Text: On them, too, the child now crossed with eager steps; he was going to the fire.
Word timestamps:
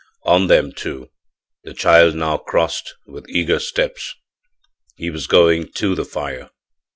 On 0.23 0.47
them, 0.47 0.71
too, 0.71 1.11
the 1.63 1.75
child 1.75 2.15
now 2.15 2.37
crossed 2.37 2.95
with 3.05 3.29
eager 3.29 3.59
steps; 3.59 4.15
he 4.95 5.11
was 5.11 5.27
going 5.27 5.71
to 5.73 5.93
the 5.93 6.05
fire. 6.05 6.49